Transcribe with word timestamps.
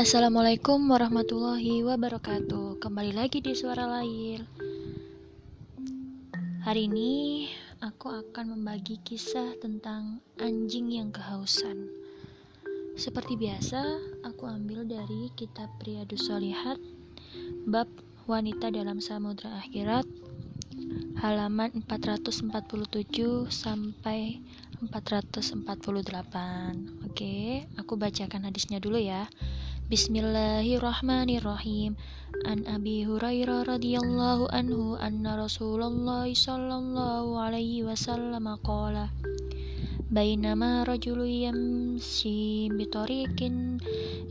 Assalamualaikum 0.00 0.88
warahmatullahi 0.88 1.84
wabarakatuh. 1.84 2.80
Kembali 2.80 3.12
lagi 3.12 3.44
di 3.44 3.52
Suara 3.52 3.84
Lail 3.84 4.48
Hari 6.64 6.88
ini 6.88 7.44
aku 7.84 8.08
akan 8.08 8.56
membagi 8.56 8.96
kisah 9.04 9.60
tentang 9.60 10.24
anjing 10.40 10.88
yang 10.88 11.12
kehausan. 11.12 11.92
Seperti 12.96 13.36
biasa, 13.36 13.84
aku 14.24 14.48
ambil 14.48 14.88
dari 14.88 15.28
kitab 15.36 15.68
Riyadus 15.84 16.32
Solihat 16.32 16.80
Bab 17.68 17.92
Wanita 18.24 18.72
dalam 18.72 19.04
Samudra 19.04 19.60
Akhirat 19.60 20.08
Halaman 21.20 21.84
447 21.84 23.52
sampai 23.52 24.40
448 24.80 27.04
Oke, 27.04 27.68
aku 27.76 28.00
bacakan 28.00 28.48
hadisnya 28.48 28.80
dulu 28.80 28.96
ya 28.96 29.28
بسم 29.90 30.14
الله 30.22 30.78
الرحمن 30.78 31.28
الرحيم 31.42 31.92
عن 32.46 32.58
أبي 32.62 33.10
هريرة 33.10 33.62
رضي 33.66 33.98
الله 33.98 34.38
عنه 34.46 34.94
أن 35.02 35.26
رسول 35.26 35.82
الله 35.82 36.30
صلى 36.34 36.74
الله 36.78 37.24
عليه 37.40 37.82
وسلم 37.82 38.46
قال 38.62 39.10
بينما 40.14 40.86
رجل 40.86 41.20
يمشي 41.26 42.70
بطريق 42.70 43.38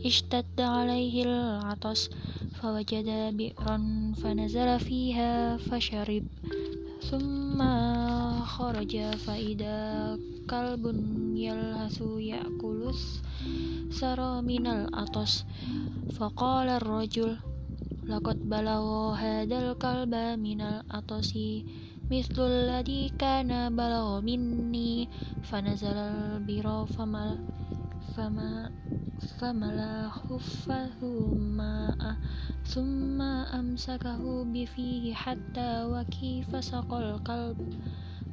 اشتد 0.00 0.60
عليه 0.60 1.14
العطس 1.28 2.08
فوجد 2.56 3.08
بئرا 3.36 3.78
فنزل 4.16 4.70
فيها 4.80 5.56
فشرب 5.56 6.24
thumma 7.00 7.74
kharaja 8.44 9.16
fa 9.24 9.34
kalbun 10.50 11.32
yalhasu 11.38 12.20
ya'kulus 12.20 13.24
sara 13.88 14.44
minal 14.44 14.86
atas. 14.92 15.48
Faqala 16.14 16.82
ar-rajul 16.82 17.38
laqad 18.10 18.42
balagha 18.50 19.14
hadal 19.14 19.78
kalba 19.78 20.34
minal 20.34 20.82
atasi 20.90 21.62
mithlul 22.10 22.66
ladhi 22.66 23.14
kana 23.14 23.70
balagha 23.70 24.18
minni 24.18 25.06
fanazala 25.46 26.36
al-bira 26.36 26.90
famal 26.90 27.38
fama 28.16 28.72
famala 29.36 30.08
khuffahu 30.08 31.36
ma'a 31.36 32.16
thumma 32.64 33.48
amsakahu 33.52 34.48
bifihi 34.48 35.12
hatta 35.12 35.86
wakifa 35.88 36.64
saqal 36.64 37.20
kalb 37.20 37.60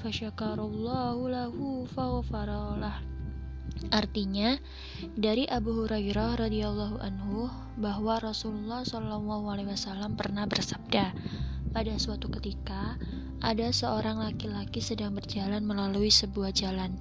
fasyakarallahu 0.00 1.28
lahu 1.28 1.84
faghfaralah 1.92 3.10
Artinya 3.88 4.60
dari 5.16 5.48
Abu 5.48 5.72
Hurairah 5.72 6.36
radhiyallahu 6.36 7.00
anhu 7.00 7.48
bahwa 7.80 8.20
Rasulullah 8.20 8.84
shallallahu 8.84 9.48
alaihi 9.48 9.72
wasallam 9.72 10.20
pernah 10.20 10.44
bersabda 10.44 11.16
pada 11.72 11.94
suatu 11.96 12.28
ketika 12.28 13.00
ada 13.40 13.72
seorang 13.72 14.20
laki-laki 14.20 14.84
sedang 14.84 15.16
berjalan 15.16 15.64
melalui 15.64 16.12
sebuah 16.12 16.52
jalan 16.52 17.00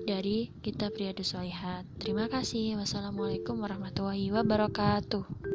dari 0.04 0.52
kitab 0.64 0.96
Riyadus 0.96 1.36
Solihat. 1.36 1.84
Terima 2.00 2.32
kasih. 2.32 2.80
Wassalamualaikum 2.80 3.60
warahmatullahi 3.60 4.32
wabarakatuh. 4.32 5.53